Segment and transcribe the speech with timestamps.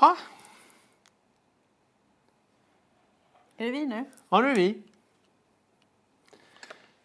[0.00, 0.16] Ha,
[3.56, 4.04] Är det vi nu?
[4.28, 4.82] ja, nu är vi.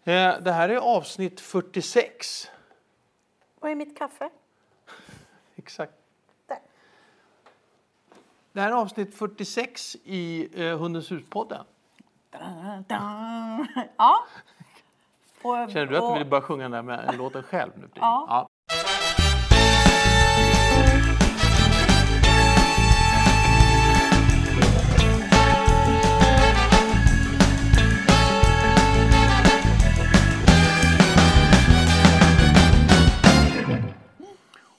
[0.03, 2.51] Eh, Det här är avsnitt 46.
[3.59, 4.29] Vad är mitt kaffe?
[5.55, 5.93] Exakt.
[6.47, 6.59] Där.
[8.51, 11.65] Det här är avsnitt 46 i eh, Hundens hus-podden.
[12.87, 14.25] Ja.
[15.41, 17.89] Och, Känner du att du och- vill börja sjunga den där med låten själv nu?
[17.93, 18.25] Ja.
[18.29, 18.49] ja.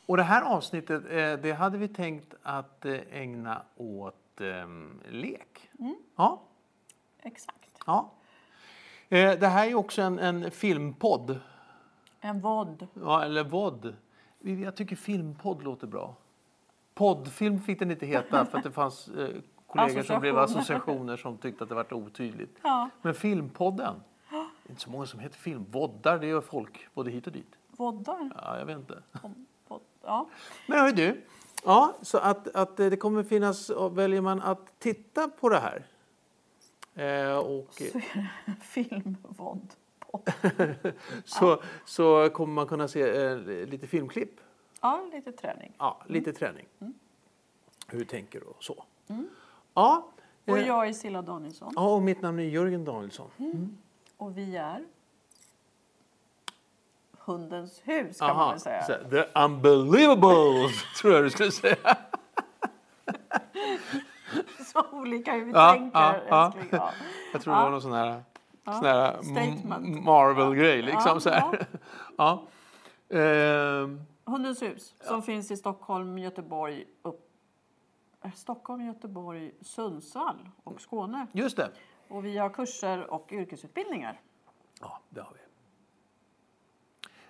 [0.06, 5.70] Och det här avsnittet eh, det hade vi tänkt att eh, ägna åt ehm, lek.
[6.16, 6.42] Ja,
[7.22, 7.78] Exakt.
[7.86, 8.10] ja.
[9.08, 11.40] Eh, Det här är också en, en filmpodd.
[12.20, 12.86] En vod.
[12.94, 13.94] Ja, eller VOD.
[14.38, 16.14] Jag tycker filmpodd låter bra.
[16.94, 19.10] Poddfilm fick den inte heta för att det fanns
[19.66, 22.58] kollegor som blev associationer som tyckte att det var otydligt.
[22.62, 22.88] Ja.
[23.02, 23.94] Men filmpodden.
[24.30, 25.66] Det är inte så många som heter film.
[25.70, 27.56] Voddar, det gör folk både hit och dit.
[27.68, 28.30] Voddar.
[28.42, 29.02] Ja, jag vet inte.
[30.06, 30.28] Ja.
[30.66, 31.22] Men hör du.
[31.64, 35.86] Ja, så att, att eh, det kommer finnas, väljer man att titta på det här.
[36.94, 37.92] Eh, och, Så är
[38.46, 39.68] det filmvod.
[41.24, 44.40] så, så kommer man kunna se eh, lite filmklipp.
[44.80, 45.72] Ja, lite träning.
[45.78, 46.66] Ja, lite träning.
[47.88, 48.84] Hur du tänker och så.
[49.74, 50.08] Ja,
[50.44, 51.72] Och eh, jag är Silla Danielsson.
[51.76, 53.30] ja, och mitt namn är Jörgen Danielsson.
[54.16, 54.84] Och vi är
[57.26, 58.82] Hundens hus kan man Aha, väl säga.
[58.82, 60.68] så, the unbelievable,
[61.00, 61.76] tror jag du skulle säga.
[64.72, 65.98] Så olika hur vi Ja, tänker.
[66.00, 66.52] ja, ja.
[66.70, 66.90] Ja.
[67.32, 68.22] Jag tror det var någon sån här,
[68.64, 69.66] sån här statement.
[69.86, 70.82] m- Marvel-grej.
[70.82, 71.66] Liksom, Ja, så här.
[72.16, 72.42] Ja.
[73.08, 77.30] Ehm, Hundens hus som finns i Stockholm, Göteborg, upp,
[78.24, 81.26] eh, Stockholm, Göteborg, Sundsvall och Skåne.
[81.32, 81.70] just det.
[82.08, 84.20] Och vi har kurser och yrkesutbildningar.
[84.80, 85.40] Ja, det har vi.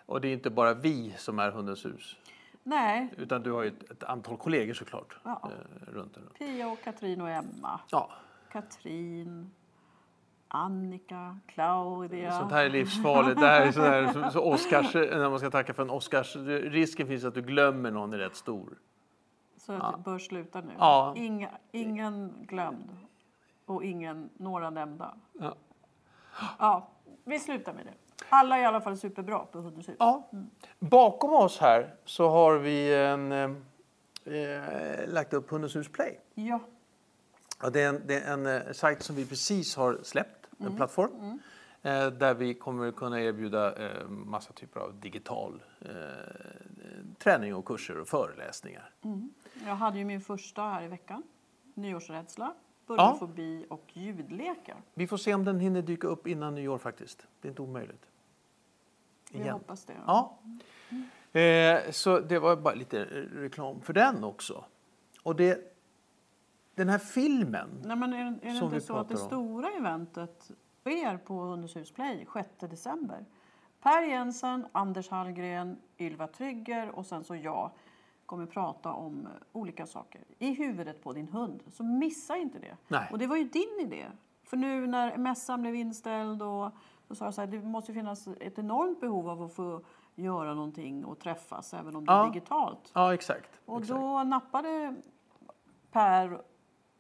[0.07, 2.17] Och det är inte bara vi som är Hundens hus.
[2.63, 5.19] Nej, Utan du har ju ett, ett antal kollegor såklart.
[5.25, 5.41] Ja.
[5.45, 6.39] Eh, runt runt.
[6.39, 7.81] Pia och Katrin och Emma.
[7.91, 8.11] Ja,
[8.53, 9.51] Katrin,
[10.49, 12.33] Annika, Claudia.
[12.33, 13.41] sånt här är livsfarligt.
[13.41, 16.37] Det här är sådär, så, Oscars, när man ska tacka för en Oscars.
[16.37, 18.79] Risken finns att du glömmer någon är rätt stor.
[19.57, 20.73] Så jag bör sluta nu.
[20.79, 21.15] Ja.
[21.17, 22.97] Inga, ingen glömd
[23.65, 25.15] och ingen några nämnda.
[25.33, 25.57] Ja.
[26.59, 26.89] Ja,
[27.25, 28.06] vi slutar med det.
[28.29, 29.87] Alla är i alla fall superbra på hus.
[29.99, 30.31] Ja.
[30.79, 33.51] Bakom oss här så har vi en, eh,
[34.35, 36.21] eh, lagt upp Hundens hus Play.
[36.35, 36.61] Ja.
[37.63, 40.77] Ja, det är en, det är en eh, sajt som vi precis har släppt, en
[40.77, 41.39] plattform.
[41.83, 45.63] Eh, där vi kommer kunna erbjuda eh, massa typer av digital
[47.19, 48.91] träning och kurser och föreläsningar.
[49.67, 51.23] Jag hade ju min första här i veckan.
[51.75, 52.55] Nyårsrädsla,
[52.89, 52.95] Ja.
[52.97, 54.77] bullerfobi och ljudlekar.
[54.95, 57.27] Vi får se om den hinner dyka upp innan nyår faktiskt.
[57.41, 58.07] Det är inte omöjligt.
[59.37, 59.53] Jag Igen.
[59.53, 59.97] hoppas det.
[60.07, 60.39] Ja.
[61.41, 64.65] Eh, så det var bara lite reklam för den också.
[65.23, 65.77] Och det,
[66.75, 67.69] den här filmen.
[67.85, 69.21] Nej, men är, det- är det inte så att det om.
[69.21, 73.25] stora eventet sker på Hundens hus Play 6 december?
[73.83, 77.71] Per Jensen, Anders Hallgren, Ylva Trygger och sen så jag
[78.27, 81.63] kommer prata om olika saker i huvudet på din hund.
[81.73, 82.77] Så missa inte det.
[82.89, 83.09] Nej.
[83.13, 84.07] Och det var ju din idé.
[84.45, 86.71] För nu när mässan blev inställd och
[87.09, 89.81] då sa jag så här, det måste finnas ett enormt behov av att få
[90.15, 92.23] göra någonting och träffas även om det Ja.
[92.29, 92.91] är digitalt.
[92.95, 93.61] Ja, exakt.
[93.65, 94.01] Och exakt.
[94.01, 94.95] då nappade
[95.93, 96.43] Per,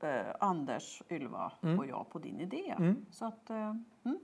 [0.00, 1.78] eh, Anders, Ylva Mm.
[1.78, 2.94] och jag på din idé.
[3.10, 4.18] Så att, eh, mm.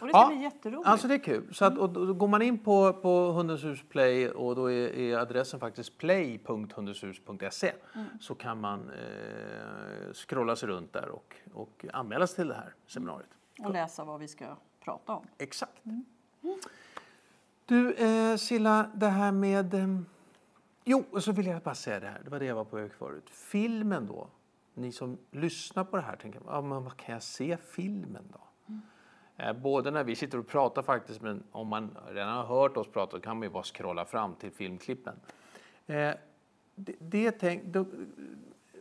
[0.00, 0.88] Och det Ja, ska bli jätteroligt.
[0.88, 1.54] Alltså det är kul.
[1.54, 4.88] Så att, och då går man in på, på Hundens hus Play och då är,
[4.98, 7.72] är adressen faktiskt play.hundenshus.se
[8.20, 12.74] så kan man eh, scrolla sig runt där och, och anmäla sig till det här
[12.86, 13.30] seminariet.
[13.64, 14.44] Och läsa vad vi ska
[14.86, 15.26] prata om.
[15.38, 15.82] Exakt.
[17.66, 19.74] Du eh, Silla, det här med...
[19.74, 20.00] Eh,
[20.84, 22.20] jo, och så vill jag bara säga det här.
[22.24, 23.30] Det var det jag var på väg förut.
[23.30, 24.28] Filmen då.
[24.74, 28.40] Ni som lyssnar på det här tänker, ja, men vad kan jag se filmen då?
[29.36, 32.88] Eh, Både när vi sitter och pratar faktiskt, men om man redan har hört oss
[32.88, 35.20] prata kan man ju bara scrolla fram till filmklippen.
[35.86, 36.14] Eh,
[36.74, 37.86] det, det tänk, då,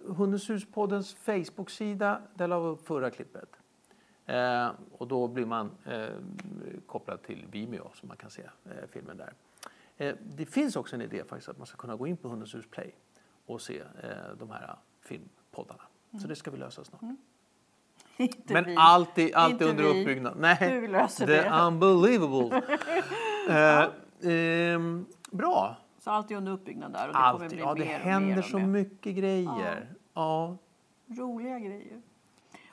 [0.08, 3.50] Hundens hus-poddens Facebook-sida, där la vi upp förra klippet.
[4.26, 6.08] Eh, och då blir man eh,
[6.88, 9.34] kopplad till Vimeo så man kan se eh, filmen där.
[9.98, 12.56] Eh, det finns också en idé faktiskt att man ska kunna gå in på Hundens
[12.56, 12.96] hus Play
[13.46, 15.82] och se eh, de här filmpoddarna.
[16.22, 17.02] Så det ska vi lösa snart.
[18.18, 18.76] Inte Men vi.
[18.80, 20.02] allt är, allt är Inte under vi.
[20.02, 20.34] uppbyggnad.
[20.38, 21.50] Nej, Du löser det.
[21.68, 22.62] unbelievable.
[23.50, 23.90] eh,
[24.32, 25.78] ehm, bra.
[26.00, 27.50] Så allt är under uppbyggnad där och det kommer Alltid.
[27.50, 28.66] bli Ja, det mer händer mer så mer.
[28.68, 29.94] mycket grejer.
[30.14, 30.58] Ja.
[31.08, 32.02] Roliga grejer.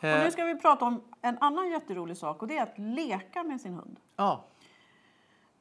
[0.02, 2.78] Och Eh, nu ska vi prata om en annan jätterolig sak och det är att
[2.78, 4.00] leka med sin hund.
[4.16, 4.44] ja.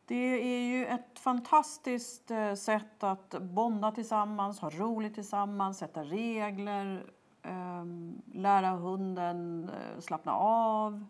[0.05, 0.15] Det
[0.55, 7.05] är ju ett fantastiskt eh, sätt att bonda tillsammans, ha roligt tillsammans, sätta regler,
[7.41, 11.05] ehm, lära hunden eh, slappna av,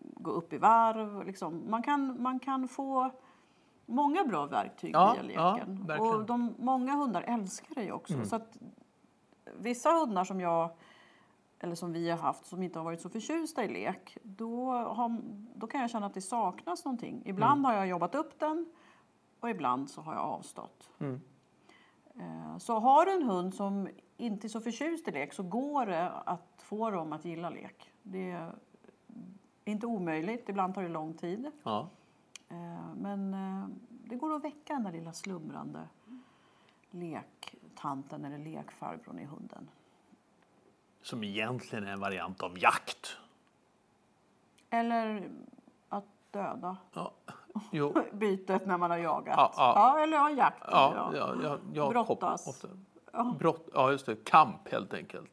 [0.00, 1.26] gå upp i varv.
[1.26, 1.62] Liksom.
[1.70, 3.10] Man, kan, man kan få
[3.86, 5.86] många bra verktyg Ja, via ja, leken.
[5.86, 6.14] verkligen.
[6.14, 8.14] och de, många hundar älskar det ju också.
[8.14, 8.26] Mm.
[8.26, 8.58] Så att,
[9.58, 10.70] vissa hundar som jag
[11.58, 15.20] eller som vi har haft som inte har varit så förtjusta i lek, då, har,
[15.54, 17.22] då kan jag känna att det saknas någonting.
[17.24, 18.66] Ibland har jag jobbat upp den
[19.40, 20.90] och ibland så har jag avstått.
[20.98, 21.20] Mm.
[22.14, 25.86] Eh, Så har du en hund som inte är så förtjust i lek så går
[25.86, 27.90] det att få dem att gilla lek.
[28.02, 28.52] Det är
[29.64, 31.50] inte omöjligt, ibland tar det lång tid.
[31.62, 31.88] ja.
[32.48, 35.88] Eh, Men eh, det går att väcka den där lilla slumrande
[36.90, 39.70] lektanten eller lekfarbrorn i hunden.
[41.06, 43.16] Som egentligen är en variant av jakt.
[44.70, 45.30] Eller
[45.88, 47.12] att döda Ja.
[47.70, 47.94] Jo.
[48.12, 49.34] bytet när man har jagat.
[49.36, 49.98] Ja, ja.
[50.02, 50.62] eller ha jakt.
[50.70, 52.46] Ja, ja, ja, jag Brottas.
[52.48, 52.68] Ofta.
[53.12, 53.34] Ja.
[53.38, 54.24] Brott, ja, just det.
[54.24, 55.30] Kamp helt enkelt.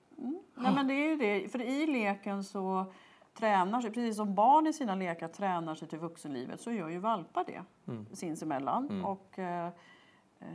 [0.56, 1.52] Nej, men det är ju det.
[1.52, 2.86] För i leken så
[3.34, 7.00] tränar sig, precis som barn i sina lekar tränar sig till vuxenlivet så gör ju
[7.00, 8.06] valpar det Mm.
[8.14, 8.90] sinsemellan.
[8.90, 9.06] Mm.
[9.06, 9.68] Och eh,
[10.40, 10.48] eh,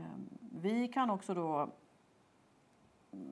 [0.52, 1.70] vi kan också då mm,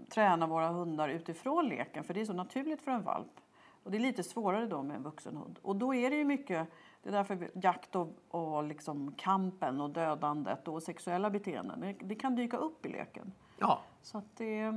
[0.08, 3.40] träna våra hundar utifrån leken för det är så naturligt för en valp.
[3.82, 5.58] Och det är lite svårare då med en vuxen hund.
[5.62, 6.68] Och då är det ju mycket,
[7.02, 12.14] det är därför jakt och, och liksom kampen och dödandet och sexuella beteenden, det, det
[12.14, 13.32] kan dyka upp i leken.
[13.58, 13.80] Ja.
[14.02, 14.72] Så att det,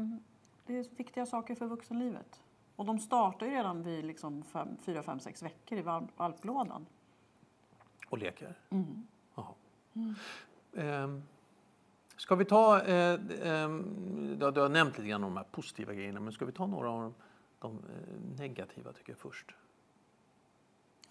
[0.66, 2.42] det är viktiga saker för vuxenlivet.
[2.76, 6.86] Och de startar ju redan vid liksom fem, fyra, fem, sex veckor i valp- valplådan.
[8.10, 8.56] Och leker.
[8.70, 9.08] Mm.
[9.36, 9.54] Jaha.
[10.78, 11.24] Ehm,
[12.20, 16.20] ska vi ta, eh, ehm, du har- nämnt lite grann om de här positiva grejerna,
[16.20, 17.14] men ska vi ta några av
[17.60, 19.52] de, eh, negativa tycker jag först?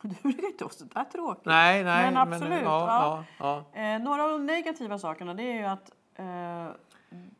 [0.02, 1.42] Du brukar inte vara så där tråkig.
[1.44, 2.04] Nej, nej.
[2.04, 3.64] Men absolut, ja, ja.
[3.74, 6.68] Ja, Eh, några av de negativa sakerna det är ju att eh,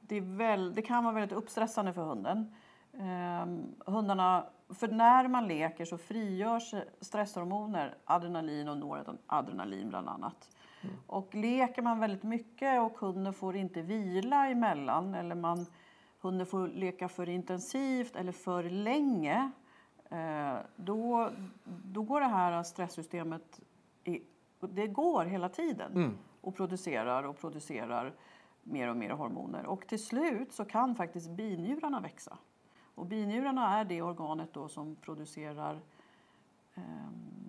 [0.00, 2.55] det, väl, det kan vara väldigt uppstressande för hunden.
[2.93, 3.47] Eh,
[3.93, 4.44] hundarna,
[4.75, 10.49] för när man leker så frigörs stresshormoner, adrenalin och noradrenalin bland annat.
[11.06, 15.66] Och leker man väldigt mycket och hunden får inte vila emellan eller man,
[16.20, 19.50] hunden får leka för intensivt eller för länge
[20.10, 21.30] eh, då,
[21.64, 23.60] då går det här stresssystemet
[24.04, 24.22] i,
[24.60, 26.19] det går hela tiden Mm.
[26.40, 28.14] och producerar och producerar
[28.62, 29.66] mer och mer hormoner.
[29.66, 32.38] Och till slut så kan faktiskt binjurarna växa.
[32.94, 35.80] Och binjurarna är det organet då som producerar
[36.75, 37.48] ehm,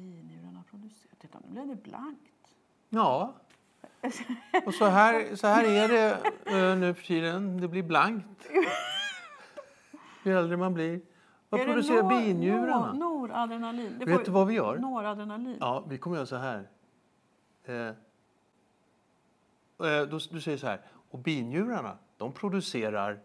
[0.00, 1.14] binjurarna producerar...
[1.18, 2.32] Titta, nu blev det blankt.
[2.88, 3.34] ja.
[4.66, 6.10] Och så här, så här är det
[6.44, 7.60] eh, nu för tiden.
[7.60, 8.46] Det blir blankt.
[10.24, 11.00] Ju äldre man blir.
[11.48, 12.92] Vad Är producerar nor- binjurarna?
[12.92, 13.98] nor- Noradrenalin.
[13.98, 14.78] Det Vet du vad vi gör?
[14.78, 15.56] Noradrenalin.
[15.60, 16.68] Ja, vi kommer göra så här.
[17.64, 17.94] Eh, eh,
[20.10, 20.80] då, du säger så här.
[21.10, 23.20] Och binjurarna, de producerar...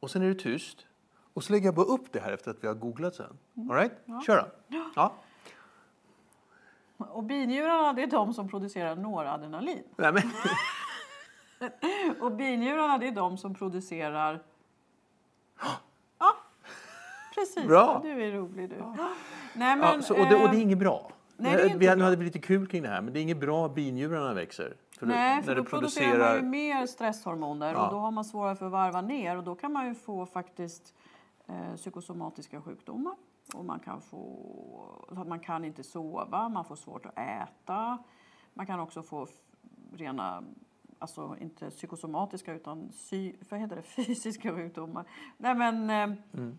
[0.00, 0.86] Och sen är det tyst.
[1.34, 3.38] Och så lägger jag bara upp det här efter att vi har googlat sen.
[3.70, 3.92] All right?
[4.04, 4.22] Ja.
[4.26, 4.36] Kör
[4.68, 4.76] då.
[4.96, 5.14] Ja.
[7.00, 9.82] Och binjurarna det är de som producerar noradrenalin.
[9.96, 10.22] Nej, men,
[12.20, 14.42] Och binjurarna det är de som producerar...
[16.18, 16.36] Ja,
[17.34, 17.66] precis.
[17.66, 18.00] Bra.
[18.02, 18.76] Du är rolig du.
[18.76, 21.10] Nej, men, ja, så, och, det, och det är eh, inget bra.
[21.36, 23.22] nej, det är inte vi, hade vi lite kul kring det här, men det är
[23.22, 24.76] inget bra att binjurarna växer.
[24.98, 27.86] För Nej, när för det då producerar man ju mer stresshormoner Ja.
[27.86, 30.26] och då har man svårare för att varva ner och då kan man ju få
[30.26, 30.94] faktiskt
[31.46, 33.14] eh, psykosomatiska sjukdomar
[33.54, 37.98] och man kan få så att man kan inte sova, man får svårt att äta.
[38.54, 39.26] Man kan också få
[39.92, 40.44] rena
[40.98, 45.04] alltså inte psykosomatiska utan sy, heter det, fysiska sjukdomar.
[45.36, 46.56] Nej men eh, Mm.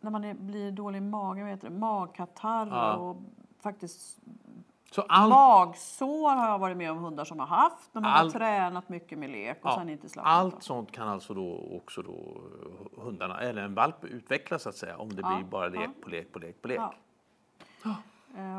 [0.00, 2.96] när man är, blir dålig i magen, vad heter det, magkatarr Ja.
[2.96, 3.16] och
[3.60, 4.20] faktiskt
[4.94, 8.30] Så allt, Magsår har jag varit med om hundar som har haft när man har
[8.30, 10.58] tränat mycket med lek och Ja, sen inte slappnat allt av.
[10.60, 12.40] sånt kan alltså då också då
[13.02, 14.96] hundarna, eller en valp utveckla så att säga.
[14.98, 15.88] Om det Ja, blir bara lek ja.
[16.04, 16.80] på lek på lek på lek.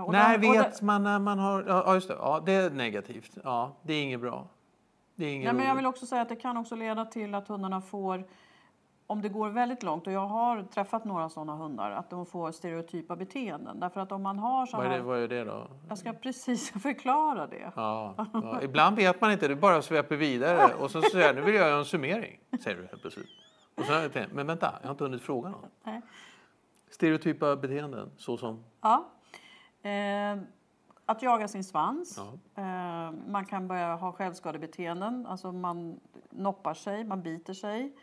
[0.06, 1.64] Och När och vet där- man när man har...
[1.68, 2.14] Ja, just det.
[2.20, 3.38] Ja, det är negativt.
[3.44, 4.48] Ja, det är inget bra.
[5.16, 7.36] Det är inget Nej, men jag vill också säga att det kan också leda till
[7.36, 8.24] att hundarna får,
[9.08, 12.52] om det går väldigt långt, och jag har träffat några sådana hundar, att de får
[12.52, 13.80] stereotypa beteenden.
[13.80, 15.68] Därför att om man har så Vad är, det, vad är det då?
[15.90, 17.72] jag ska precis förklara det.
[17.76, 18.62] Ja, ja.
[18.62, 21.68] Ibland vet man inte, du bara sveper vidare och så säger jag, nu vill jag
[21.68, 23.30] göra en summering, säger du helt plötsligt.
[23.76, 25.70] Och tänkt, men vänta, jag har inte hunnit fråga någon.
[25.84, 26.02] Nej.
[26.90, 28.64] Stereotypa beteenden, så som...
[28.82, 29.10] Ja.
[29.90, 30.38] Eh,
[31.06, 32.20] att jaga sin svans.
[32.56, 32.62] Ja.
[32.64, 35.26] Eh, man kan börja ha självskadebeteenden.
[35.26, 37.94] Alltså man noppar sig, man biter sig.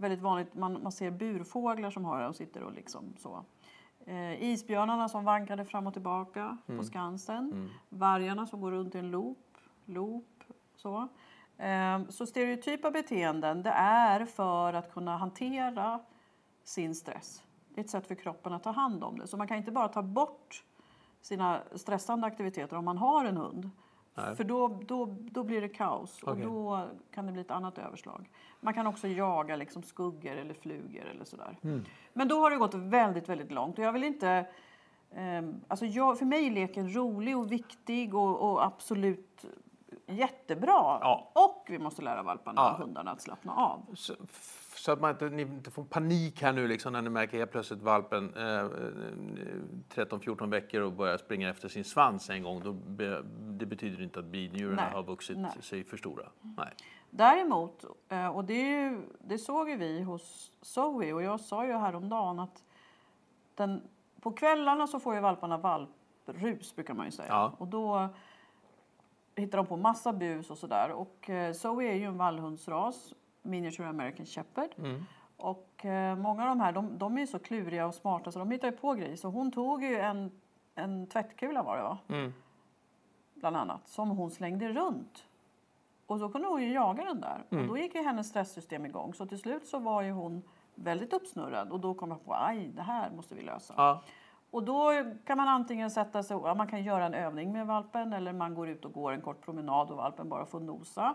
[0.00, 3.44] Väldigt vanligt, man, man ser burfåglar som har det och sitter och liksom så.
[4.06, 7.70] Eh, isbjörnarna som vankade fram och tillbaka på Skansen.
[7.88, 9.56] Vargarna som går runt i en loop.
[9.84, 10.44] loop
[10.76, 11.08] så.
[11.56, 16.00] Eh, så stereotypa beteenden det är för att kunna hantera
[16.64, 17.42] sin stress.
[17.68, 19.26] Det är ett sätt för kroppen att ta hand om det.
[19.26, 20.64] Så man kan inte bara ta bort
[21.20, 23.70] sina stressande aktiviteter om man har en hund.
[24.14, 24.36] Nej.
[24.36, 26.44] För då, då, då blir det kaos och Okej.
[26.44, 28.30] då kan det bli ett annat överslag.
[28.60, 31.58] Man kan också jaga liksom skuggor eller flugor eller sådär.
[31.62, 31.84] Mm.
[32.12, 34.46] Men då har det gått väldigt, väldigt långt och jag vill inte...
[35.14, 39.46] ehm, alltså jag, för mig är leken rolig och viktig och, och absolut
[40.10, 40.98] jättebra.
[41.00, 41.30] Ja.
[41.32, 42.70] Och vi måste lära valparna Ja.
[42.72, 43.86] och hundarna att slappna av.
[43.94, 44.14] Så,
[44.74, 47.50] så att man inte, ni inte får panik här nu liksom när ni märker helt
[47.50, 48.66] plötsligt valpen eh, eh,
[49.94, 52.60] 13-14 veckor och börjar springa efter sin svans en gång.
[52.64, 55.62] Då be, det betyder inte att binjurarna har vuxit Nej.
[55.62, 56.24] sig för stora.
[56.40, 56.74] Nej.
[57.10, 61.72] Däremot, eh, och det, ju, det såg ju vi hos Zoe och jag sa ju
[61.72, 62.64] häromdagen att
[63.54, 63.82] den,
[64.20, 67.28] på kvällarna så får ju valparna valprus brukar man ju säga.
[67.28, 67.52] Ja.
[67.58, 68.08] Och då
[69.40, 70.90] hittar de på massa bus och sådär.
[70.90, 74.70] Och eh, Zoe är ju en vallhundsras, miniature American shepherd.
[74.78, 75.04] Mm.
[75.36, 78.50] Och eh, många av de här de, de är så kluriga och smarta så de
[78.50, 79.16] hittar ju på grejer.
[79.16, 80.30] Så hon tog ju en,
[80.74, 81.98] en tvättkula var det va?
[82.08, 82.32] Mm.
[83.34, 85.24] bland annat, som hon slängde runt.
[86.06, 87.44] Och då kunde hon ju jaga den där.
[87.50, 87.62] Mm.
[87.62, 89.14] Och då gick ju hennes stresssystem igång.
[89.14, 90.42] Så till slut så var ju hon
[90.74, 91.70] väldigt uppsnurrad.
[91.72, 93.74] Och då kom jag på, aj, det här måste vi lösa.
[93.76, 94.02] Ja.
[94.50, 94.90] Och då
[95.24, 98.12] kan man antingen sätta sig, ja, man kan göra en övning med valpen.
[98.12, 101.14] Eller man går ut och går en kort promenad och valpen bara får nosa.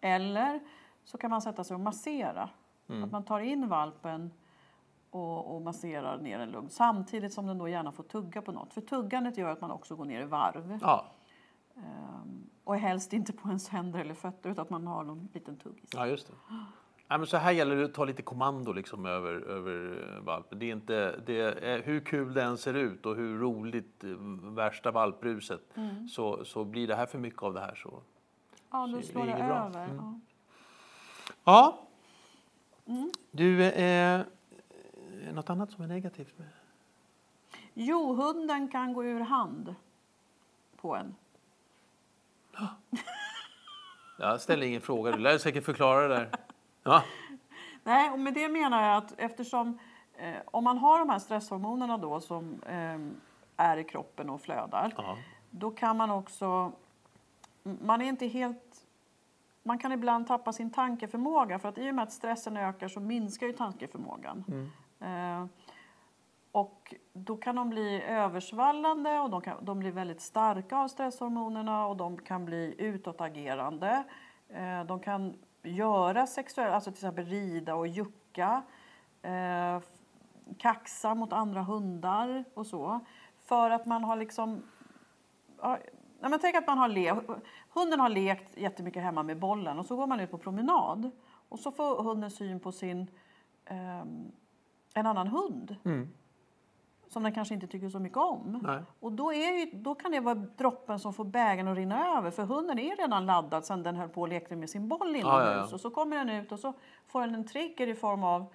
[0.00, 0.60] Eller
[1.04, 2.50] så kan man sätta sig och massera.
[2.88, 3.04] Mm.
[3.04, 4.32] Att man tar in valpen
[5.10, 6.70] och, och masserar ner en lugn.
[6.70, 8.72] Samtidigt som den då gärna får tugga på något.
[8.72, 10.78] För tuggandet gör att man också går ner i varv.
[10.82, 11.06] Ja.
[11.76, 15.56] Ehm, och helst inte på ens händer eller fötter utan att man har någon liten
[15.56, 15.90] tuggis.
[15.94, 16.34] ja, just det.
[17.12, 20.58] Ja, men så här gäller det att ta lite kommando liksom över, över valpen.
[20.58, 24.10] Det är inte, det är, hur kul den ser ut och hur roligt eh,
[24.42, 25.60] värsta valpruset
[26.10, 28.02] så, så blir det här för mycket av det här så
[28.70, 29.66] Ja, då det slår det bra.
[29.66, 29.84] över.
[29.84, 30.20] Mm.
[31.44, 31.78] Ja.
[32.84, 32.96] Ja.
[33.30, 34.22] Du, eh,
[35.32, 36.38] något annat som är negativt?
[36.38, 36.48] Med?
[37.74, 39.74] Jo, hunden kan gå ur hand
[40.76, 41.14] på en.
[44.18, 46.30] Jag ställer ingen fråga, du lär säkert förklara det där.
[46.82, 47.02] Ja.
[47.84, 49.78] Nej, och med det menar jag att eftersom
[50.16, 52.98] eh, om man har de här stresshormonerna då som eh,
[53.66, 55.16] är i kroppen och flödar, Ja.
[55.50, 56.72] då kan man också...
[57.62, 58.86] Man är inte helt...
[59.62, 63.00] Man kan ibland tappa sin tankeförmåga för att i och med att stressen ökar så
[63.00, 64.70] minskar ju tankeförmågan.
[65.00, 65.46] Eh,
[66.52, 71.86] och då kan de bli översvallande och de, kan, de blir väldigt starka av stresshormonerna
[71.86, 74.04] och de kan bli utåtagerande.
[74.48, 78.62] Eh, de kan göra sexuella, alltså till exempel rida och jucka,
[79.22, 79.80] eh,
[80.58, 83.00] kaxa mot andra hundar och så.
[83.44, 84.62] För att man har liksom...
[85.60, 85.78] Ja,
[86.20, 87.14] men tänk att man har le,
[87.70, 91.10] hunden har lekt jättemycket hemma med bollen och så går man ut på promenad
[91.48, 93.10] och så får hunden syn på sin,
[93.64, 94.00] eh,
[94.94, 96.08] en annan hund Mm
[97.12, 98.60] som den kanske inte tycker så mycket om.
[98.62, 98.80] Nej.
[99.00, 102.30] Och då, är ju, då kan det vara droppen som får bägaren att rinna över.
[102.30, 105.24] För hunden är redan laddad sen den höll på och lekte med sin boll inomhus.
[105.24, 105.74] Ja, ja, ja.
[105.74, 106.72] Och så kommer den ut och så
[107.06, 108.46] får den en trigger i form av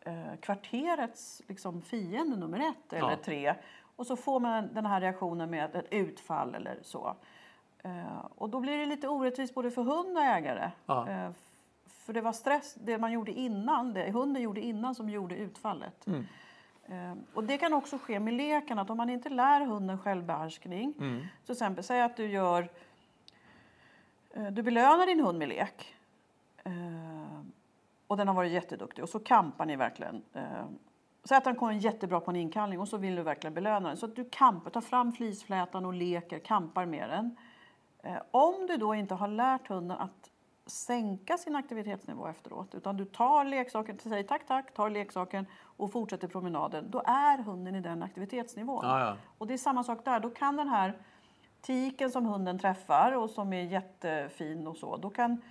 [0.00, 3.16] eh, kvarterets liksom, fiende nummer ett eller Ja.
[3.24, 3.54] tre.
[3.96, 7.16] Och så får man den här reaktionen med ett utfall eller så.
[7.82, 10.70] Eh, och då blir det lite orättvist både för hund och ägare.
[10.86, 11.08] Ja.
[11.08, 11.30] Eh,
[11.86, 16.06] för det var stress, det man gjorde innan, det hunden gjorde innan som gjorde utfallet.
[16.06, 16.24] Mm.
[16.90, 20.94] Eh, Och det kan också ske med leken, att om man inte lär hunden självbehärskning.
[20.98, 21.26] Mm.
[21.44, 22.68] Till exempel, säg att du gör...
[24.34, 25.94] eh, Du belönar din hund med lek.
[26.64, 27.40] eh,
[28.06, 30.22] Och den har varit jätteduktig och så kampar ni verkligen.
[31.24, 33.96] Säg att den kommer jättebra på en inkallning och så vill du verkligen belöna den.
[33.96, 37.36] Så att du kampar, tar fram flisflätan och leker, kampar med den.
[38.30, 40.30] Om du då inte har lärt hunden att
[40.70, 46.28] sänka sin aktivitetsnivå efteråt utan du tar leksaken, säger tack tack, tar leksaken och fortsätter
[46.28, 46.90] promenaden.
[46.90, 48.84] Då är hunden i den aktivitetsnivån.
[48.84, 49.16] Ja, ja.
[49.38, 50.20] Och det är samma sak där.
[50.20, 50.98] Då kan den här
[51.60, 55.42] tiken som hunden träffar och som är jättefin och så, då kan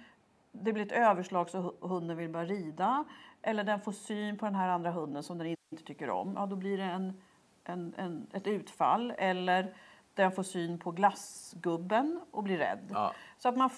[0.51, 3.03] det bli ett överslag så hu- hunden vill börja rida.
[3.41, 6.33] Eller den får syn på den här andra hunden som den inte tycker om.
[6.35, 7.21] Ja, då blir det en,
[7.63, 9.13] en, en, ett utfall.
[9.17, 9.73] Eller
[10.13, 12.91] den får syn på glassgubben och blir rädd.
[12.93, 13.13] Ja.
[13.37, 13.69] Så att man,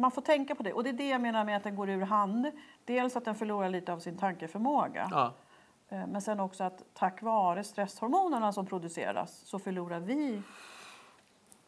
[0.00, 0.72] man får tänka på det.
[0.72, 2.50] Och det är det jag menar med att den går ur hand.
[2.84, 5.08] Dels att den förlorar lite av sin tankeförmåga.
[5.10, 5.32] Ja.
[5.88, 10.42] Eh, Men sen också att tack vare stresshormonerna som produceras så förlorar vi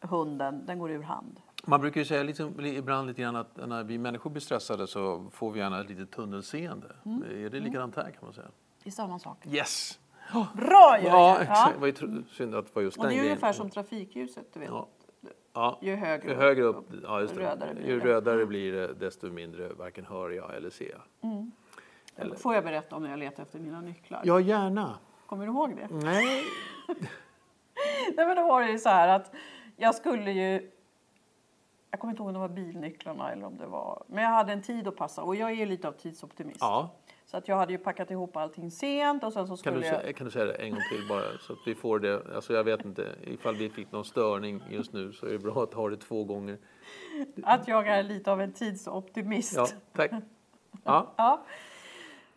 [0.01, 1.39] hunden, den går ur hand.
[1.65, 5.25] Man brukar ju säga liksom, ibland lite grann att när vi människor blir stressade så
[5.31, 6.95] får vi gärna ett litet tunnelseende.
[7.05, 7.23] Mm.
[7.45, 8.47] Är det likadant här kan man säga?
[8.83, 9.37] Det är samma sak.
[9.47, 9.99] Yes!
[10.53, 11.05] Bra Jörgen!
[11.13, 11.69] Ja, Ja.
[11.73, 13.31] Det var ju synd att det var just Och det den är grejen.
[13.31, 14.69] ungefär som trafikljuset, du vet.
[14.69, 14.87] Ja.
[15.53, 15.79] Ja.
[15.81, 18.05] Ju högre, Ju högre upp, ja, just rödare blir ju det.
[18.05, 21.01] rödare blir det desto mindre varken hör jag eller ser jag.
[22.15, 24.21] Eller- Får jag berätta om när jag letar efter mina nycklar?
[24.23, 24.97] Ja, gärna.
[25.25, 25.87] Kommer du ihåg det?
[25.95, 26.43] Nej.
[28.17, 29.31] Nej men då var det ju så här att
[29.75, 30.71] jag skulle ju...
[31.91, 34.03] Jag kommer inte ihåg om det var bilnycklarna eller om det var...
[34.07, 36.57] Men jag hade en tid att passa och jag är lite av tidsoptimist.
[36.61, 36.89] Ja.
[37.33, 39.85] Så att jag hade ju packat ihop allting sent och sen så Kan skulle du,
[39.85, 40.15] jag...
[40.15, 42.35] kan du säga det en gång till bara så att vi får det?
[42.35, 45.63] Alltså jag vet inte, ifall vi fick någon störning just nu så är det bra
[45.63, 46.57] att ha det två gånger.
[47.43, 49.53] Att jag är lite av en tidsoptimist.
[49.55, 50.11] Ja, tack.
[50.83, 51.45] Ja, Ja.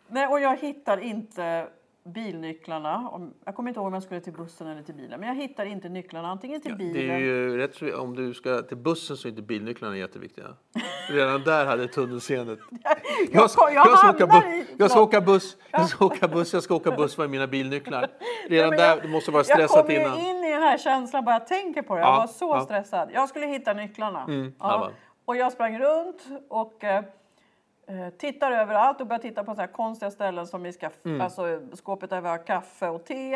[0.07, 1.67] Nej, och jag hittar inte
[2.13, 3.09] bilnycklarna.
[3.45, 5.19] Jag kommer inte ihåg om jag skulle till bussen eller till bilen.
[5.19, 7.15] Men jag hittar inte nycklarna antingen till det bilen.
[7.15, 10.45] är ju rätt om du ska till bussen så är inte bilnycklarna jätteviktiga.
[11.09, 12.59] Redan där hade tunnelseendet.
[13.31, 16.05] Jag ska, jag jag ska, åka, hamnar bu- i- jag ska åka buss, jag ska
[16.05, 18.07] åka buss, jag ska åka buss med mina bilnycklar.
[18.49, 20.17] Redan men där, jag- det måste vara Jag stressat kommer ju innan.
[20.19, 22.01] in i den här känslan bara jag tänker på det.
[22.01, 22.61] Jag Ja, var så ja.
[22.61, 23.09] stressad.
[23.13, 24.23] Jag skulle hitta nycklarna.
[24.23, 24.91] Mm, ja.
[25.25, 27.03] Och jag sprang runt och eh,
[28.17, 31.21] tittar överallt och börjar titta på så här konstiga ställen som i skaff, Mm.
[31.21, 33.33] alltså, skåpet där vi har kaffe och te.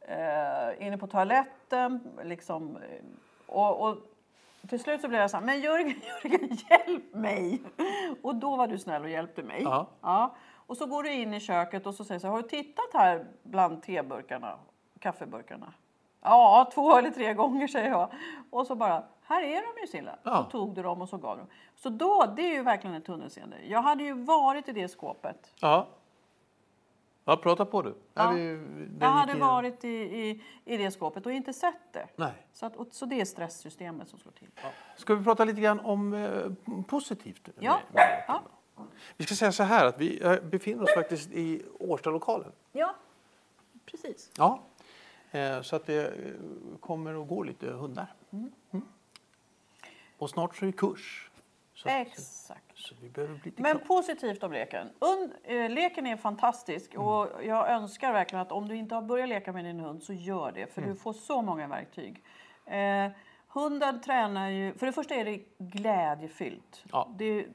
[0.00, 2.00] Eh, inne på toaletten.
[2.24, 2.82] Liksom, eh,
[3.46, 3.96] och, och
[4.68, 7.62] till slut så blev jag så här, men Jörgen, Jörgen, hjälp mig!
[8.22, 9.62] Och då var du snäll och hjälpte mig.
[9.62, 9.86] Ja.
[10.00, 10.34] Ja.
[10.66, 12.84] Och så går du in i köket och så säger så här, har du tittat
[12.94, 14.58] här bland teburkarna,
[14.98, 15.72] kaffeburkarna?
[16.22, 18.08] Ja, två eller tre gånger säger jag.
[18.50, 20.16] Och så bara, här är de ju Silla.
[20.22, 20.44] Ja.
[20.44, 21.46] Så tog du dem och så gav dem.
[21.74, 23.56] Så då, det är ju verkligen ett tunnelseende.
[23.66, 25.54] Jag hade ju varit i det skåpet.
[25.60, 25.86] Ja.
[27.24, 27.94] Ja, prata på du.
[28.14, 28.30] Ja.
[28.30, 32.06] Vi- Jag hade varit i, i, i det skåpet och inte sett det.
[32.16, 32.32] Nej.
[32.52, 34.48] Så, att, och, så det är stresssystemet som slår till.
[34.96, 37.48] Ska vi prata lite grann om eh, positivt?
[37.58, 37.78] Ja.
[37.92, 38.42] med- Ja.
[39.16, 42.52] Vi ska säga så här att vi eh, befinner oss faktiskt i Årstalokalen.
[42.72, 42.94] ja,
[43.86, 44.30] precis.
[44.38, 44.60] Ja.
[45.32, 46.32] Eh, så att det eh,
[46.80, 48.06] kommer och går lite hundar.
[48.32, 48.52] Mm.
[50.18, 51.30] Och snart så är det kurs.
[51.74, 52.78] Så, att, Exakt.
[52.78, 52.94] så
[53.56, 54.88] Men positivt om leken.
[54.98, 59.28] Und, eh, leken är fantastisk och jag önskar verkligen att om du inte har börjat
[59.28, 62.22] leka med din hund så gör det för du får så många verktyg.
[62.66, 63.10] Eh,
[63.48, 66.84] hunden tränar ju, för det första är det glädjefyllt.
[66.92, 67.08] Ja.
[67.16, 67.46] Det,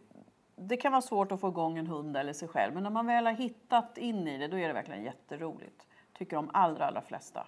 [0.56, 3.06] det kan vara svårt att få igång en hund eller sig själv men när man
[3.06, 5.88] väl har hittat in i det då är det verkligen jätteroligt.
[6.18, 7.48] Tycker de allra, allra flesta.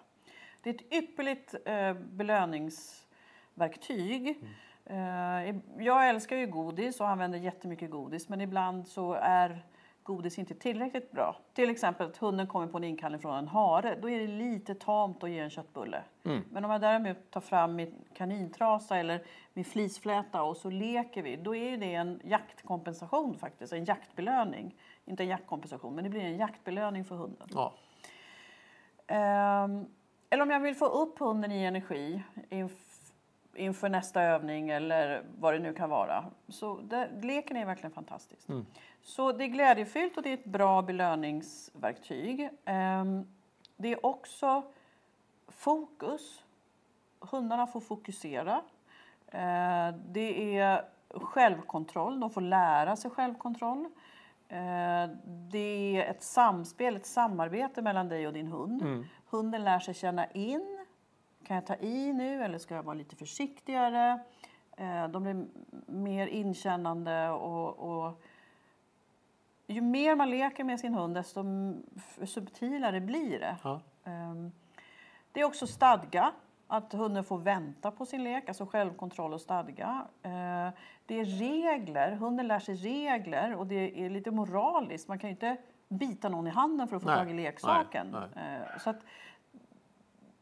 [0.62, 4.44] Det är ett ypperligt eh, belöningsverktyg.
[4.86, 9.66] Eh, jag älskar ju godis och använder jättemycket godis men ibland så är
[10.04, 11.36] godis inte tillräckligt bra.
[11.54, 13.98] Till exempel att hunden kommer på en inkallning från en hare.
[14.02, 16.04] Då är det lite tamt att ge en köttbulle.
[16.52, 21.36] Men om jag däremot tar fram min kanintrasa eller min flisfläta och så leker vi.
[21.36, 23.74] Då är det en jaktkompensation faktiskt.
[23.74, 24.76] En jaktbelöning.
[25.06, 27.48] Inte en jaktkompensation men det blir en jaktbelöning för hunden.
[27.54, 27.74] Ja.
[29.08, 29.86] Ehm,
[30.30, 33.12] eller om jag vill få upp hunden i energi inf-
[33.56, 36.26] inför nästa övning eller vad det nu kan vara.
[36.48, 38.50] Så det, leken är verkligen fantastisk.
[39.02, 42.50] Så det är glädjefyllt och det är ett bra belöningsverktyg.
[42.66, 43.28] Ehm,
[43.78, 44.64] det är också
[45.48, 46.44] fokus.
[47.20, 48.62] Hundarna får fokusera.
[49.28, 52.20] Eh, det är självkontroll.
[52.20, 53.86] De får lära sig självkontroll.
[54.50, 58.82] Eh, det är ett samspel, ett samarbete mellan dig och din hund.
[59.30, 60.86] Hunden lär sig känna in.
[61.44, 64.20] Kan jag ta i nu eller ska jag vara lite försiktigare?
[64.78, 65.48] Eh, de blir
[65.86, 68.22] mer inkännande och, och
[69.68, 71.44] ju mer man leker med sin hund desto
[72.26, 73.58] subtilare blir det.
[73.64, 73.82] Ja.
[74.04, 74.52] Ehm,
[75.32, 76.32] Det är också stadga,
[76.68, 80.08] att hunden får vänta på sin lek, alltså självkontroll och stadga.
[80.24, 80.70] Eh,
[81.06, 85.08] Det är regler, hunden lär sig regler och det är lite moraliskt.
[85.08, 85.58] Man kan inte
[85.90, 88.16] bita någon i handen för att få Nej, tag i leksaken.
[88.36, 89.00] nej, Eh, Så att,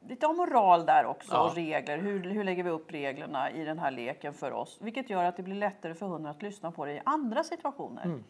[0.07, 1.43] lite om moral där också Ja.
[1.49, 1.97] och regler.
[1.97, 4.77] Hur, hur lägger vi upp reglerna i den här leken för oss?
[4.81, 8.03] Vilket gör att det blir lättare för hunden att lyssna på det i andra situationer.
[8.05, 8.23] Mm.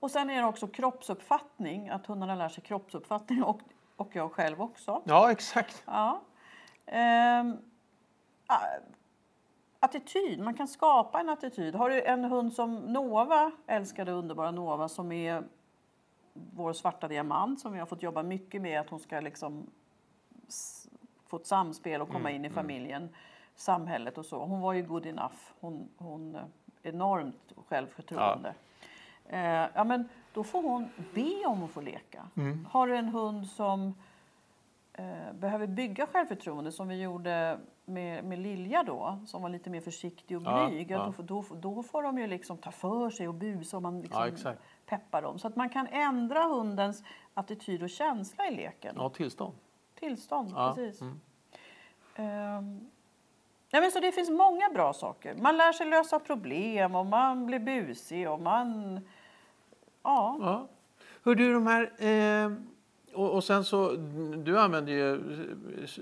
[0.00, 3.60] Och sen är det också kroppsuppfattning, att hundarna lär sig kroppsuppfattning och,
[3.96, 5.02] och jag själv också.
[5.04, 5.82] ja, exakt.
[5.86, 6.20] Ja.
[6.86, 7.56] Ehm,
[8.46, 8.54] a-
[9.80, 11.74] attityd, man kan skapa en attityd.
[11.74, 15.44] Har du en hund som Nova, älskade underbara Nova, som är
[16.32, 19.66] vår svarta diamant som vi har fått jobba mycket med att hon ska liksom
[21.26, 23.08] få ett samspel och komma in i familjen,
[23.54, 24.44] samhället och så.
[24.44, 25.36] Hon var ju good enough.
[25.60, 26.42] Hon, hon eh,
[26.82, 28.54] enormt självförtroende.
[29.28, 32.28] Eh, ja, men då får hon be om att få leka.
[32.68, 33.94] Har du en hund som
[34.92, 37.58] eh, behöver bygga självförtroende som vi gjorde
[37.90, 40.96] med, med Lilja då, som var lite mer försiktig och Ja, blyg, ja.
[40.96, 43.94] ja, då, då, då får de ju liksom ta för sig och busa och man
[43.94, 44.62] Ja, liksom exakt.
[44.86, 45.38] peppar dem.
[45.38, 47.02] Så att man kan ändra hundens
[47.34, 48.94] attityd och känsla i leken.
[48.98, 49.54] Ja, tillstånd.
[49.98, 51.00] Tillstånd, Ja, precis.
[51.00, 51.20] mm.
[52.14, 52.90] Ehm,
[53.70, 55.34] ja, men så det finns många bra saker.
[55.34, 59.00] Man lär sig lösa problem och man blir busig och man...
[60.02, 60.68] Ja, Ja.
[61.24, 61.82] Hör du, de här...
[62.04, 62.52] Eh,
[63.14, 63.92] och, och sen så,
[64.44, 65.20] du använder ju...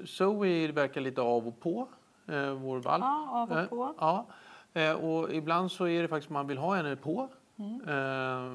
[0.06, 1.88] Zoe verkar lite av och på,
[2.26, 3.02] eh, vår valp.
[3.04, 3.94] ja av och Eh, på.
[3.98, 4.26] Ja.
[4.72, 7.28] Eh, och ibland så är det faktiskt man vill ha henne på.
[7.56, 7.80] Mm.
[7.88, 8.52] Eh,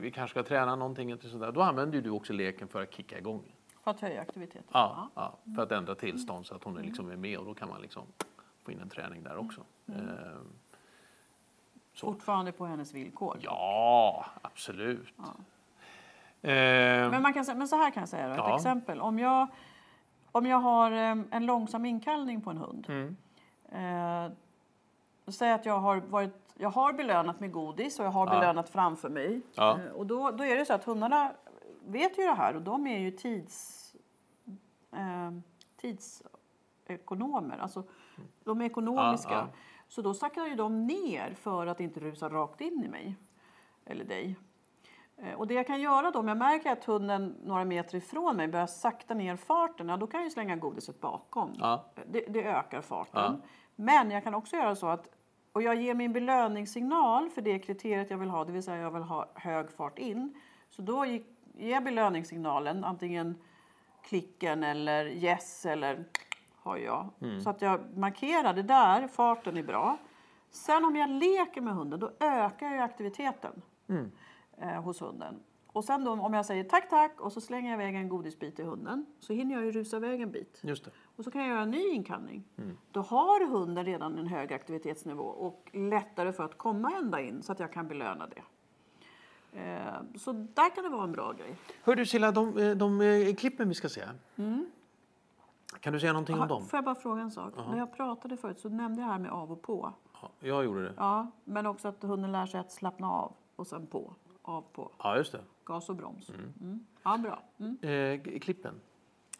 [0.00, 1.52] vi- kanske ska träna någonting eller sådär.
[1.52, 3.42] Då använder du också leken för att kicka igång.
[3.84, 4.62] För att höja aktiviteten.
[4.72, 7.54] Ja, ja, för att ändra tillstånd så att hon är liksom är med och då
[7.54, 8.02] kan man liksom
[8.64, 9.60] få in en träning där också.
[9.86, 10.00] Mm.
[10.08, 10.14] Eh,
[11.94, 12.06] så.
[12.12, 13.38] Fortfarande på hennes villkor.
[13.40, 15.06] Ja, absolut.
[15.16, 15.24] Ja.
[16.50, 18.56] Eh, Men, man kan, men så här kan jag säga då, ett Ja.
[18.56, 19.00] exempel.
[19.00, 19.46] Om jag,
[20.32, 22.86] om jag har eh, en långsam inkallning på en hund.
[22.88, 23.16] mm,
[23.68, 24.30] Eh,
[25.28, 28.40] säg att jag har, varit, jag har belönat med godis och jag har Ja.
[28.40, 29.40] belönat framför mig.
[29.54, 29.78] Ja.
[29.80, 31.32] Eh, och då, då är det så att hundarna
[31.86, 33.82] vet ju det här och de är ju tids,
[34.92, 35.30] eh,
[35.76, 37.58] tidsekonomer.
[37.58, 37.82] Alltså,
[38.44, 39.32] de är ekonomiska.
[39.32, 39.58] Ja, ja.
[39.88, 43.16] Så då saktar ju de ner för att inte rusa rakt in i mig
[43.84, 44.36] eller dig.
[45.22, 48.36] Eh, Och det jag kan göra då, om jag märker att hunden några meter ifrån
[48.36, 51.52] mig börjar sakta ner farten, ja, då kan jag ju slänga godiset bakom.
[51.58, 53.40] ja, Det, det ökar farten.
[53.42, 53.48] Ja.
[53.76, 55.08] Men jag kan också göra så att
[55.52, 58.90] och jag ger min belöningssignal för det kriteriet jag vill ha, det vill säga jag
[58.90, 60.34] vill ha hög fart in.
[60.70, 61.22] Så då ge-
[61.54, 63.38] ger jag belöningssignalen, antingen
[64.02, 66.04] klicken eller yes eller
[66.62, 67.08] har jag.
[67.20, 67.40] Mm.
[67.40, 69.96] Så att jag markerar det där, farten är bra.
[70.50, 74.10] Sen om jag leker med hunden, då ökar jag aktiviteten Mm.
[74.58, 75.40] Eh, hos hunden.
[75.66, 78.56] Och sen då, om jag säger tack, tack och så slänger jag iväg en godisbit
[78.56, 80.60] till hunden så hinner jag ju rusa iväg en bit.
[80.62, 80.90] just det.
[81.16, 82.44] Och så kan jag göra en ny inkallning.
[82.58, 82.76] Mm.
[82.92, 87.52] Då har hunden redan en hög aktivitetsnivå och lättare för att komma ända in så
[87.52, 88.42] att jag kan belöna det.
[89.60, 91.56] Eh, Så där kan det vara en bra grej.
[91.82, 94.02] Hör du Silla, de, eh, de eh, klippen vi ska se.
[95.80, 96.64] Kan du säga någonting om Aha, dem?
[96.66, 97.54] Får jag bara fråga en sak?
[97.56, 99.92] När jag pratade förut så nämnde jag här med av och på.
[100.22, 100.92] Ja, jag gjorde det.
[100.96, 104.14] Ja, men också att hunden lär sig att slappna av och sen på.
[104.46, 104.90] Av på.
[104.98, 105.40] Ja, just det.
[105.64, 106.30] Gas och broms.
[106.30, 106.86] Mm.
[107.02, 107.42] Ja, bra.
[107.58, 107.78] Mm.
[107.82, 108.80] Eh, klippen.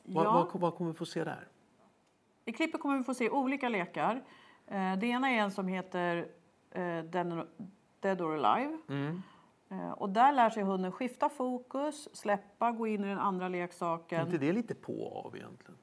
[0.02, 0.32] Vad, Ja.
[0.52, 1.48] vad, vad kommer vi få se där?
[2.44, 4.22] I klippet kommer vi få se olika lekar.
[4.66, 6.28] Eh, Det ena är en som heter
[6.70, 6.80] eh,
[8.00, 8.78] Dead- or Alive.
[8.88, 9.22] Mm.
[9.68, 13.50] Eh, Och där lär sig hunden skifta fokus, släppa, gå in i den andra Är
[13.50, 14.26] leksaken.
[14.26, 15.78] inte det lite på och av egentligen?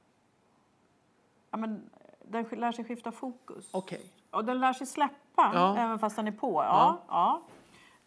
[1.52, 1.90] Ja, men
[2.26, 3.70] den lär sig skifta fokus.
[3.74, 4.06] Okej.
[4.32, 5.78] Och den lär sig släppa Ja.
[5.78, 6.64] även fast den är på.
[6.64, 7.42] Ja, ja.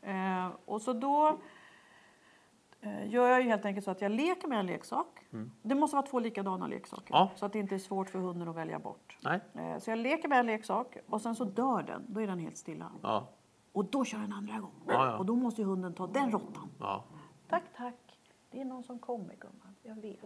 [0.07, 1.39] Eh, och så då
[2.81, 5.21] eh, gör jag ju helt enkelt så att jag leker med en leksak.
[5.63, 7.15] Det måste vara två likadana leksaker.
[7.15, 7.29] Mm.
[7.29, 7.31] Ja.
[7.37, 9.19] Så att det inte är svårt för hunden att välja bort.
[9.25, 9.41] Nej.
[9.55, 12.05] Eh, så jag leker med en leksak och sen så dör den.
[12.09, 12.93] Då är den helt stilla.
[13.03, 13.29] Ja.
[13.73, 14.75] Och då kör den andra gång.
[14.87, 15.19] Ja, ja.
[15.19, 16.71] Och då måste ju hunden ta den råttan.
[16.81, 17.05] ja.
[17.49, 18.19] Tack, tack.
[18.51, 19.75] Det är någon som kommer, gumman.
[19.83, 20.21] Jag vet.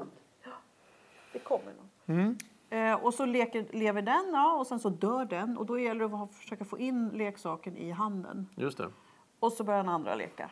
[1.32, 2.18] Det kommer någon.
[2.18, 2.36] Mm.
[2.70, 5.58] Eh, och så leker, lever den ja, och sen så dör den.
[5.58, 8.48] Och då gäller det att försöka få in leksaken i handen.
[8.56, 8.90] Just det.
[9.40, 10.50] Och så börjar den andra leka.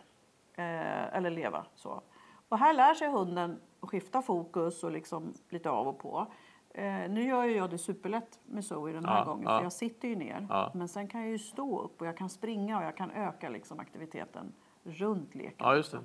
[0.55, 1.67] Eh, eller leva.
[1.75, 2.03] Så.
[2.49, 6.27] Och här lär sig hunden att skifta fokus och liksom lite av och på.
[6.71, 9.45] Eh, nu gör jag det superlätt med Zoe den här Ja, gången.
[9.45, 9.57] ja.
[9.59, 10.47] För jag sitter ju ner.
[10.51, 10.71] Ja.
[10.75, 13.49] Men sen kan jag ju stå upp och jag kan springa och jag kan öka
[13.49, 15.55] liksom aktiviteten runt leken.
[15.59, 16.01] Ja, just det.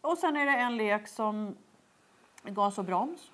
[0.00, 1.56] Och sen är det en lek som
[2.42, 3.32] gas och broms.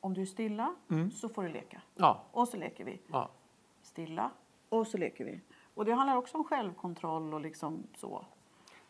[0.00, 0.74] Om du är stilla
[1.12, 1.80] så får du leka.
[1.94, 2.22] Ja.
[2.32, 3.00] Och så leker vi.
[3.82, 4.30] Stilla
[4.68, 5.40] och så leker vi.
[5.74, 8.24] Och det handlar också om självkontroll och liksom så.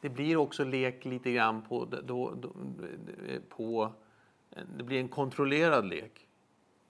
[0.00, 2.52] Det blir också lek lite grann på, då, då,
[3.48, 3.92] på...
[4.76, 6.26] Det blir en kontrollerad lek.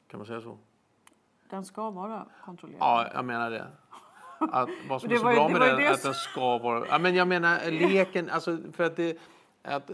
[0.09, 0.59] Kan man säga så?
[1.51, 2.81] Den ska vara kontrollerad.
[2.81, 3.67] Ja, jag menar det.
[4.39, 6.87] Att, vad som är så var bra med den det är att den ska vara...
[6.87, 9.19] Ja, men jag menar leken, alltså för att det...
[9.63, 9.91] Att,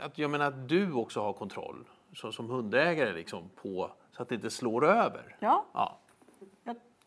[0.00, 4.28] att jag menar att du också har kontroll så, som hundägare liksom på så att
[4.28, 5.36] det inte slår över.
[5.38, 5.98] Ja, Ja.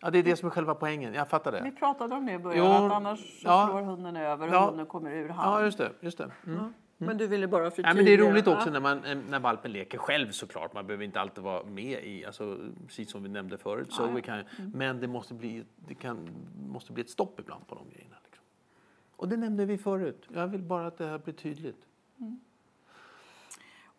[0.05, 1.13] Ja, det är det som är själva poängen.
[1.13, 1.71] Jag fattar vi det.
[1.71, 2.65] pratade om det i början.
[2.65, 3.67] Jo, att annars så ja.
[3.71, 4.65] slår hunden över och Ja.
[4.65, 5.53] hunden kommer ur hand.
[5.61, 5.91] Ja, just det.
[5.99, 6.31] Just det.
[6.45, 6.57] Mm.
[6.57, 6.69] Ja.
[6.97, 7.93] Men du ville bara förtydliga.
[7.93, 8.73] men det är roligt också Ja.
[8.73, 10.73] när, man, eh, när valpen leker själv såklart.
[10.73, 13.87] Man behöver inte alltid vara med i, alltså, precis som vi nämnde förut.
[13.89, 14.05] Ja, Så ja.
[14.05, 14.15] Mm.
[14.15, 16.29] vi kan, Men det måste bli, det kan,
[16.69, 18.15] måste bli ett stopp ibland på de grejerna.
[18.25, 18.43] Liksom.
[19.15, 20.27] Och det nämnde vi förut.
[20.33, 21.85] Jag vill bara att det här blir tydligt.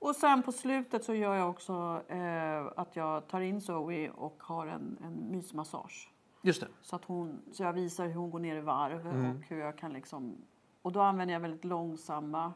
[0.07, 4.43] Och sen på slutet så gör jag också eh, att jag tar in Zoe och
[4.43, 6.13] har en, en mysmassage.
[6.43, 6.69] Just det.
[6.83, 9.37] Så, att hon, så jag visar hur hon går ner i varv Mm.
[9.37, 10.37] och hur jag kan liksom...
[10.83, 12.53] Och då använder jag väldigt långsamma,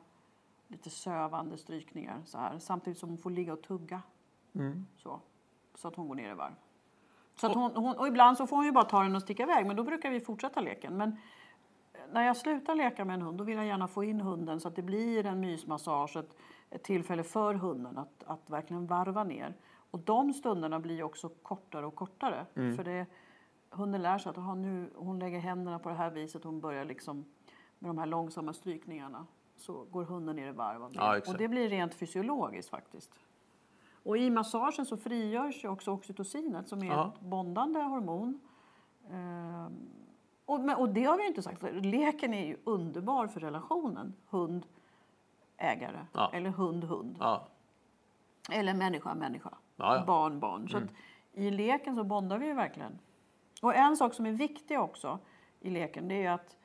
[0.69, 2.59] lite sövande strykningar så här.
[2.59, 4.03] Samtidigt som hon får ligga och tugga.
[4.55, 4.87] Mm.
[4.97, 5.21] Så.
[5.75, 6.55] så att hon går ner i varv.
[7.35, 9.43] Så att hon, hon, och ibland så får hon ju bara ta den och sticka
[9.43, 10.97] iväg men då brukar vi fortsätta leken.
[10.97, 11.17] Men
[12.13, 14.69] när jag slutar leka med en hund då vill jag gärna få in hunden så
[14.69, 16.37] att det blir en mysmassage, ett,
[16.70, 19.54] ett tillfälle för hunden att, att verkligen varva ner.
[19.90, 22.46] Och de stunderna blir också kortare och kortare.
[22.76, 23.06] För det,
[23.70, 26.85] hunden lär sig att aha, nu, hon lägger händerna på det här viset, hon börjar
[26.85, 27.24] liksom
[27.78, 29.26] med de här långsamma strykningarna.
[29.56, 30.90] Så går hunden ner i varv.
[30.92, 33.11] Ja, och det blir rent fysiologiskt faktiskt.
[34.02, 37.12] Och i massagen så frigörs ju också oxytocinet som är Ja.
[37.14, 38.40] ett bondande hormon.
[39.11, 39.88] Ehm,
[40.44, 41.62] och, och det har vi ju inte sagt.
[41.72, 44.12] Leken är ju underbar för relationen
[45.61, 46.07] hund-ägare.
[46.12, 46.31] Ja.
[46.33, 47.16] Eller hund-hund.
[47.20, 47.49] Ja.
[48.51, 49.51] Eller människa-människa.
[49.77, 50.05] Ja, ja.
[50.05, 50.68] Barn-barn.
[50.68, 50.92] Så att
[51.33, 52.99] i leken så bondar vi ju verkligen.
[53.62, 55.18] Och en sak som är viktig också
[55.61, 56.57] i leken det är att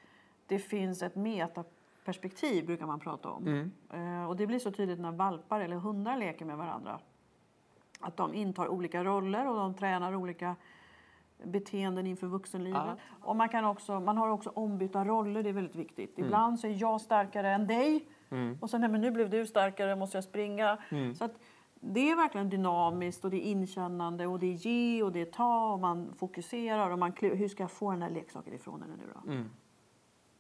[0.48, 3.72] det finns ett metaperspektiv brukar man prata om.
[3.94, 7.00] Eh, och det blir så tydligt när valpar eller hundar leker med varandra.
[8.00, 10.56] Att de intar olika roller och de tränar olika
[11.44, 12.98] beteenden inför vuxenlivet.
[13.22, 16.20] Och man, kan också, man har också ombytta roller, det är väldigt viktigt.
[16.20, 18.08] Ibland så är jag starkare än dig
[18.62, 20.78] och sen nej, men nu blev du starkare, måste jag springa.
[21.16, 21.32] Så att
[21.80, 25.26] det är verkligen dynamiskt och det är inkännande och det är ge och det är
[25.26, 28.82] ta och man fokuserar och man klu- hur ska jag få den här leksaken ifrån
[28.82, 29.20] henne nu då?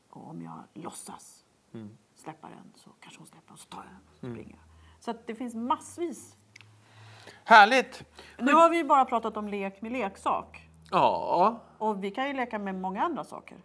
[0.09, 1.45] Och om jag låtsas
[2.15, 5.03] släppa den så kanske hon släpper och så tar jag den och så springer jag.
[5.03, 6.37] Så att det finns massvis.
[7.43, 8.03] Härligt!
[8.39, 10.69] Nu har vi ju bara pratat om lek med leksak.
[10.91, 11.59] Ja.
[11.77, 13.57] Och vi kan ju leka med många andra saker.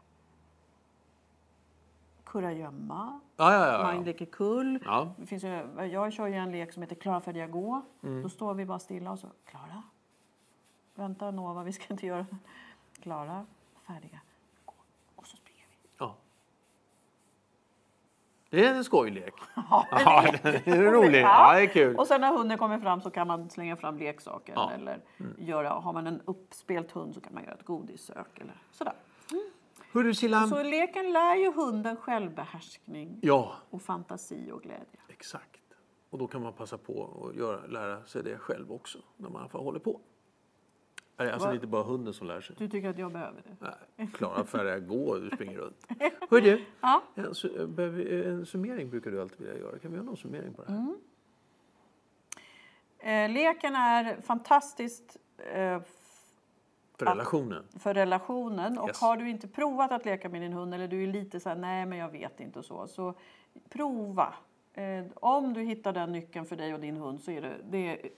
[2.30, 3.82] Kurragömma, Ja, ja, ja.
[3.82, 4.78] man leker kull.
[5.16, 5.48] Det finns ju,
[5.92, 7.82] jag kör ju en lek som heter Klara, färdiga, gå.
[8.22, 9.82] Då står vi bara stilla och så Klara.
[10.94, 12.26] Vänta Nova, vi ska inte göra.
[13.02, 13.46] Klara,
[13.86, 14.20] färdiga,
[14.64, 14.74] gå.
[15.16, 15.88] Och så springer vi.
[15.98, 16.14] ja.
[18.50, 19.34] Det är en skojlek.
[19.70, 21.20] Ja, det är roligt.
[21.22, 21.96] Ja, det är kul.
[21.96, 24.70] Och sen när hunden kommer fram så kan man slänga fram leksaker.
[24.74, 25.00] Eller
[25.38, 28.38] göra, har man en uppspelt hund så kan man göra ett godissök.
[28.40, 28.94] Eller sådär.
[29.92, 30.46] Hörru Silla.
[30.46, 34.86] Så leken lär ju hunden självbehärskning Ja, och fantasi och glädje.
[35.08, 35.60] exakt.
[36.10, 39.48] Och då kan man passa på att göra, lära sig det själv också när man
[39.48, 40.00] får håller på.
[41.16, 41.50] Nej, Alltså Va?
[41.50, 42.56] det är inte bara hunden som lär sig.
[42.58, 43.56] Du tycker att jag behöver det?
[43.96, 45.86] Nej, Klara färdiga gå och du springer runt.
[46.30, 47.02] Hörru, Ja.
[47.14, 49.78] en, su- behöver- en summering brukar du alltid vilja göra.
[49.78, 50.94] Kan vi göra någon summering på det här?
[52.98, 55.16] Eh, leken är fantastiskt
[55.52, 55.80] eh,
[57.04, 57.64] För relationen.
[57.78, 58.78] för relationen.
[58.78, 59.00] Och Yes.
[59.00, 61.56] har du inte provat att leka med din hund eller du är lite så här,
[61.56, 62.86] nej men jag vet inte och så.
[62.86, 63.14] Så
[63.68, 64.34] prova.
[64.72, 67.88] Eh, om du hittar den nyckeln för dig och din hund så är det, det
[67.88, 68.10] är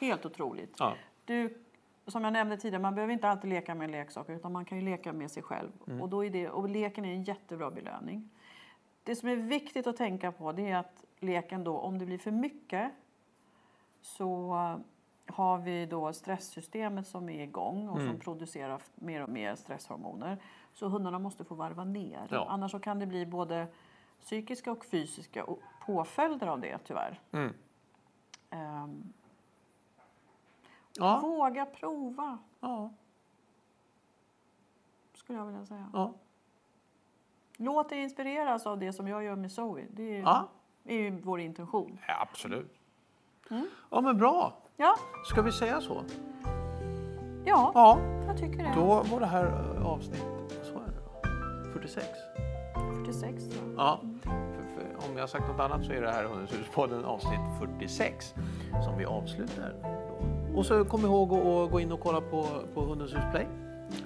[0.00, 0.76] helt otroligt.
[0.78, 0.94] Ja.
[1.24, 1.58] Du,
[2.06, 4.84] som jag nämnde tidigare, man behöver inte alltid leka med leksaker utan man kan ju
[4.84, 5.70] leka med sig själv.
[6.00, 8.30] Och, då är det, och leken är en jättebra belöning.
[9.02, 12.18] Det som är viktigt att tänka på det är att leken då, om det blir
[12.18, 12.90] för mycket
[14.00, 14.54] så
[15.26, 20.38] har vi då stresssystemet som är igång och som producerar mer och mer stresshormoner.
[20.72, 22.28] Så hundarna måste få varva ner.
[22.30, 22.46] Ja.
[22.48, 23.66] Annars så kan det bli både
[24.20, 25.46] psykiska och fysiska
[25.86, 27.20] påföljder av det tyvärr.
[27.32, 27.54] Mm.
[28.50, 29.12] Ehm,
[30.98, 31.20] Ja.
[31.22, 32.90] Våga prova, Ja.
[35.14, 35.90] skulle jag vilja säga.
[35.92, 36.12] ja.
[37.56, 39.86] Låt dig inspireras av det som jag gör med Zoe.
[39.90, 40.48] Det är, Ja.
[40.84, 41.98] är ju vår intention.
[42.08, 42.74] ja absolut.
[43.90, 44.52] Ja, men bra.
[44.76, 46.02] Ja, Ska vi säga så?
[47.44, 47.98] ja, Ja.
[48.26, 48.72] jag tycker det.
[48.74, 50.24] Då var det här eh, avsnitt
[50.62, 50.92] så är det
[51.24, 51.28] då,
[51.72, 52.06] 46.
[52.96, 53.84] 46 tror jag.
[53.84, 54.00] Ja.
[54.22, 54.30] För,
[54.74, 58.34] för, om jag har sagt något annat så är det här Hundens hus-podden avsnitt 46
[58.84, 59.74] som vi avslutar.
[59.82, 59.88] Då.
[60.58, 63.46] Och så kom ihåg att gå in och kolla på, på Hundens hus Play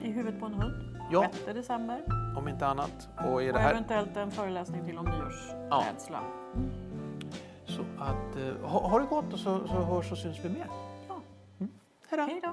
[0.03, 0.99] I huvudet på en hund.
[1.11, 1.27] Ja.
[1.33, 2.03] 6 december.
[2.39, 3.09] om inte annat.
[3.17, 6.21] Och är Och det här eventuellt en föreläsning till om nyårsrädsla.
[7.79, 10.67] Så att eh, ha, ha det gott och så, så hörs och syns vi mer.
[11.09, 11.21] Ja.
[12.11, 12.17] Då!
[12.17, 12.51] Hej då.